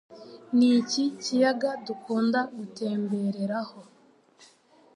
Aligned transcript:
Ni 0.57 0.67
iki 0.79 1.03
Kiyaga 1.21 1.71
dukunda 1.85 2.39
gutembereraho 2.57 3.79